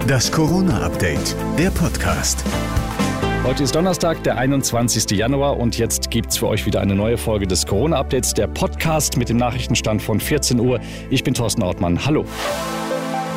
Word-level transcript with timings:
Das 0.00 0.32
Corona-Update, 0.32 1.36
der 1.58 1.70
Podcast. 1.70 2.44
Heute 3.44 3.62
ist 3.62 3.74
Donnerstag, 3.74 4.22
der 4.24 4.36
21. 4.36 5.10
Januar 5.10 5.58
und 5.58 5.78
jetzt 5.78 6.10
gibt 6.10 6.30
es 6.30 6.38
für 6.38 6.48
euch 6.48 6.66
wieder 6.66 6.80
eine 6.80 6.94
neue 6.94 7.18
Folge 7.18 7.46
des 7.46 7.66
Corona-Updates, 7.66 8.34
der 8.34 8.46
Podcast 8.46 9.16
mit 9.16 9.28
dem 9.28 9.36
Nachrichtenstand 9.36 10.02
von 10.02 10.20
14 10.20 10.60
Uhr. 10.60 10.80
Ich 11.10 11.24
bin 11.24 11.34
Thorsten 11.34 11.62
Ortmann. 11.62 12.04
Hallo. 12.04 12.24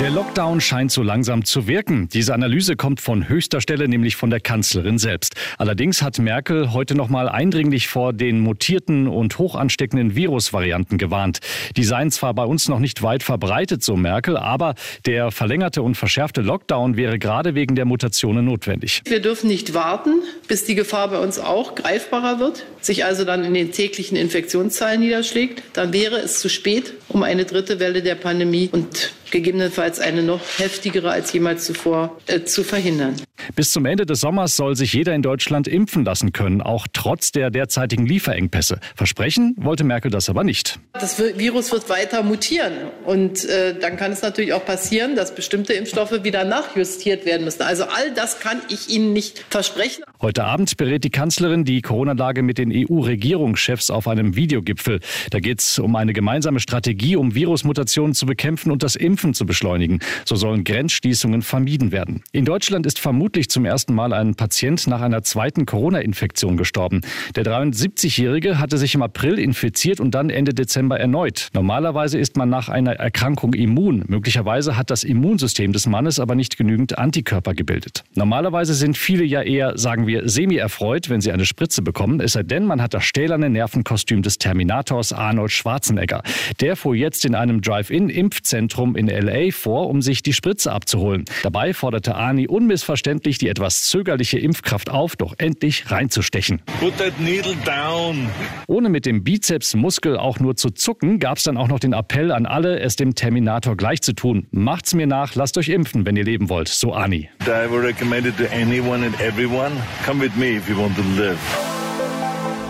Der 0.00 0.10
Lockdown 0.10 0.60
scheint 0.60 0.90
so 0.90 1.04
langsam 1.04 1.44
zu 1.44 1.68
wirken. 1.68 2.08
Diese 2.08 2.34
Analyse 2.34 2.74
kommt 2.74 3.00
von 3.00 3.28
höchster 3.28 3.60
Stelle, 3.60 3.86
nämlich 3.86 4.16
von 4.16 4.28
der 4.28 4.40
Kanzlerin 4.40 4.98
selbst. 4.98 5.34
Allerdings 5.56 6.02
hat 6.02 6.18
Merkel 6.18 6.72
heute 6.72 6.96
noch 6.96 7.08
mal 7.08 7.28
eindringlich 7.28 7.86
vor 7.86 8.12
den 8.12 8.40
mutierten 8.40 9.06
und 9.06 9.38
hochansteckenden 9.38 10.16
Virusvarianten 10.16 10.98
gewarnt. 10.98 11.38
Die 11.76 11.84
seien 11.84 12.10
zwar 12.10 12.34
bei 12.34 12.44
uns 12.44 12.68
noch 12.68 12.80
nicht 12.80 13.02
weit 13.02 13.22
verbreitet, 13.22 13.84
so 13.84 13.96
Merkel, 13.96 14.36
aber 14.36 14.74
der 15.06 15.30
verlängerte 15.30 15.80
und 15.80 15.94
verschärfte 15.94 16.40
Lockdown 16.42 16.96
wäre 16.96 17.20
gerade 17.20 17.54
wegen 17.54 17.76
der 17.76 17.84
Mutationen 17.84 18.44
notwendig. 18.44 19.00
Wir 19.06 19.22
dürfen 19.22 19.46
nicht 19.46 19.74
warten, 19.74 20.22
bis 20.48 20.64
die 20.64 20.74
Gefahr 20.74 21.08
bei 21.08 21.18
uns 21.20 21.38
auch 21.38 21.76
greifbarer 21.76 22.40
wird, 22.40 22.66
sich 22.80 23.04
also 23.04 23.24
dann 23.24 23.44
in 23.44 23.54
den 23.54 23.70
täglichen 23.70 24.16
Infektionszahlen 24.16 25.00
niederschlägt. 25.00 25.62
Dann 25.72 25.92
wäre 25.92 26.16
es 26.16 26.40
zu 26.40 26.48
spät, 26.48 26.94
um 27.08 27.22
eine 27.22 27.44
dritte 27.44 27.78
Welle 27.78 28.02
der 28.02 28.16
Pandemie 28.16 28.68
und 28.72 29.12
gegebenenfalls 29.34 29.98
eine 29.98 30.22
noch 30.22 30.40
heftigere 30.58 31.10
als 31.10 31.32
jemals 31.32 31.64
zuvor 31.64 32.16
äh, 32.28 32.44
zu 32.44 32.62
verhindern. 32.62 33.16
Bis 33.56 33.72
zum 33.72 33.84
Ende 33.84 34.06
des 34.06 34.20
Sommers 34.20 34.56
soll 34.56 34.76
sich 34.76 34.92
jeder 34.92 35.12
in 35.12 35.22
Deutschland 35.22 35.66
impfen 35.66 36.04
lassen 36.04 36.32
können, 36.32 36.62
auch 36.62 36.86
trotz 36.92 37.32
der 37.32 37.50
derzeitigen 37.50 38.06
Lieferengpässe. 38.06 38.78
Versprechen 38.94 39.54
wollte 39.58 39.82
Merkel 39.82 40.10
das 40.10 40.28
aber 40.30 40.44
nicht. 40.44 40.78
Das 40.92 41.18
Virus 41.18 41.72
wird 41.72 41.88
weiter 41.90 42.22
mutieren 42.22 42.72
und 43.04 43.44
äh, 43.44 43.76
dann 43.78 43.96
kann 43.96 44.12
es 44.12 44.22
natürlich 44.22 44.52
auch 44.52 44.64
passieren, 44.64 45.16
dass 45.16 45.34
bestimmte 45.34 45.72
Impfstoffe 45.72 46.22
wieder 46.22 46.44
nachjustiert 46.44 47.26
werden 47.26 47.44
müssen. 47.44 47.62
Also 47.62 47.84
all 47.84 48.14
das 48.14 48.38
kann 48.38 48.62
ich 48.68 48.88
Ihnen 48.88 49.12
nicht 49.12 49.44
versprechen. 49.50 50.04
Heute 50.22 50.44
Abend 50.44 50.76
berät 50.76 51.02
die 51.02 51.10
Kanzlerin 51.10 51.64
die 51.64 51.82
Corona-Lage 51.82 52.42
mit 52.42 52.58
den 52.58 52.72
EU-Regierungschefs 52.72 53.90
auf 53.90 54.06
einem 54.06 54.36
Videogipfel. 54.36 55.00
Da 55.30 55.40
geht 55.40 55.60
es 55.60 55.78
um 55.78 55.96
eine 55.96 56.12
gemeinsame 56.12 56.60
Strategie, 56.60 57.16
um 57.16 57.34
Virusmutationen 57.34 58.14
zu 58.14 58.26
bekämpfen 58.26 58.70
und 58.70 58.82
das 58.82 58.96
Impfen 58.96 59.23
zu 59.32 59.46
beschleunigen. 59.46 60.00
So 60.26 60.36
sollen 60.36 60.64
Grenzschließungen 60.64 61.40
vermieden 61.40 61.92
werden. 61.92 62.22
In 62.32 62.44
Deutschland 62.44 62.84
ist 62.84 62.98
vermutlich 62.98 63.14
vermutlich 63.14 63.48
zum 63.48 63.64
ersten 63.64 63.94
Mal 63.94 64.12
ein 64.12 64.34
Patient 64.34 64.88
nach 64.88 65.00
einer 65.00 65.22
zweiten 65.22 65.66
Corona-Infektion 65.66 66.56
gestorben. 66.56 67.00
Der 67.36 67.44
73-Jährige 67.44 68.58
hatte 68.58 68.76
sich 68.76 68.94
im 68.96 69.02
April 69.02 69.38
infiziert 69.38 70.00
und 70.00 70.16
dann 70.16 70.30
Ende 70.30 70.52
Dezember 70.52 70.98
erneut. 70.98 71.50
Normalerweise 71.54 72.18
ist 72.18 72.36
man 72.36 72.48
nach 72.48 72.68
einer 72.68 72.94
Erkrankung 72.96 73.54
immun. 73.54 74.02
Möglicherweise 74.08 74.76
hat 74.76 74.90
das 74.90 75.04
Immunsystem 75.04 75.72
des 75.72 75.86
Mannes 75.86 76.18
aber 76.18 76.34
nicht 76.34 76.56
genügend 76.56 76.98
Antikörper 76.98 77.54
gebildet. 77.54 78.02
Normalerweise 78.14 78.74
sind 78.74 78.98
viele 78.98 79.24
ja 79.24 79.42
eher, 79.42 79.78
sagen 79.78 80.08
wir, 80.08 80.28
semi-erfreut, 80.28 81.08
wenn 81.08 81.20
sie 81.20 81.30
eine 81.30 81.46
Spritze 81.46 81.82
bekommen. 81.82 82.20
Es 82.20 82.32
sei 82.32 82.42
denn, 82.42 82.66
man 82.66 82.82
hat 82.82 82.94
das 82.94 83.04
stählerne 83.04 83.48
Nervenkostüm 83.48 84.22
des 84.22 84.38
Terminators 84.38 85.12
Arnold 85.12 85.52
Schwarzenegger. 85.52 86.22
Der 86.60 86.74
fuhr 86.74 86.96
jetzt 86.96 87.24
in 87.24 87.34
einem 87.36 87.60
Drive-In-Impfzentrum 87.60 88.96
in 88.96 89.08
L.A. 89.14 89.50
vor, 89.50 89.88
um 89.88 90.02
sich 90.02 90.22
die 90.22 90.32
Spritze 90.32 90.72
abzuholen. 90.72 91.24
Dabei 91.42 91.72
forderte 91.74 92.14
Arnie 92.14 92.48
unmissverständlich 92.48 93.14
verständlich 93.14 93.38
die 93.38 93.48
etwas 93.48 93.84
zögerliche 93.84 94.38
Impfkraft 94.38 94.90
auf, 94.90 95.16
doch 95.16 95.34
endlich 95.38 95.90
reinzustechen. 95.90 96.62
Put 96.80 96.96
that 96.98 97.18
needle 97.20 97.54
down. 97.64 98.28
Ohne 98.66 98.88
mit 98.88 99.06
dem 99.06 99.22
Bizepsmuskel 99.24 100.16
auch 100.16 100.40
nur 100.40 100.56
zu 100.56 100.70
zucken, 100.70 101.18
gab 101.18 101.38
es 101.38 101.44
dann 101.44 101.56
auch 101.56 101.68
noch 101.68 101.80
den 101.80 101.92
Appell 101.92 102.32
an 102.32 102.46
alle, 102.46 102.80
es 102.80 102.96
dem 102.96 103.14
Terminator 103.14 103.76
gleich 103.76 104.00
zu 104.00 104.14
tun. 104.14 104.46
Macht's 104.50 104.94
mir 104.94 105.06
nach, 105.06 105.34
lasst 105.34 105.58
euch 105.58 105.68
impfen, 105.68 106.06
wenn 106.06 106.16
ihr 106.16 106.24
leben 106.24 106.48
wollt, 106.48 106.68
so 106.68 106.92
Ani. 106.92 107.28
I 107.42 107.70
would 107.70 107.84
recommend 107.84 108.26
it 108.26 108.36
to 108.38 108.44
anyone 108.52 109.04
and 109.04 109.20
everyone. 109.20 109.72
Come 110.04 110.20
with 110.22 110.34
me 110.36 110.56
if 110.56 110.68
you 110.68 110.76
want 110.76 110.96
to 110.96 111.02
live. 111.16 111.38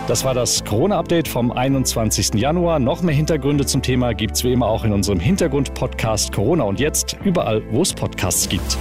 Das 0.07 0.23
war 0.23 0.35
das 0.35 0.63
Corona-Update 0.63 1.27
vom 1.27 1.51
21. 1.51 2.35
Januar. 2.35 2.77
Noch 2.77 3.01
mehr 3.01 3.15
Hintergründe 3.15 3.65
zum 3.65 3.81
Thema 3.81 4.13
gibt 4.13 4.35
es 4.35 4.43
wie 4.43 4.53
immer 4.53 4.67
auch 4.67 4.83
in 4.83 4.93
unserem 4.93 5.19
Hintergrund-Podcast 5.19 6.31
Corona 6.31 6.63
und 6.65 6.79
jetzt 6.79 7.17
überall, 7.23 7.63
wo 7.71 7.81
es 7.81 7.91
Podcasts 7.91 8.47
gibt. 8.47 8.77